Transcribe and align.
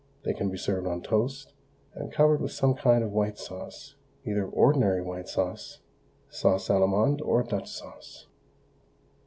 They 0.23 0.33
can 0.33 0.49
be 0.49 0.57
served 0.57 0.87
on 0.87 1.03
toast, 1.03 1.53
and 1.93 2.11
covered 2.11 2.41
with 2.41 2.51
some 2.53 2.73
kind 2.73 3.03
of 3.03 3.11
white 3.11 3.37
sauce, 3.37 3.93
either 4.25 4.47
ordinary 4.47 5.03
white 5.03 5.27
sauce, 5.27 5.77
sauce 6.27 6.69
Allemande, 6.71 7.21
or 7.21 7.43
Dutch 7.43 7.69
sauce. 7.69 8.25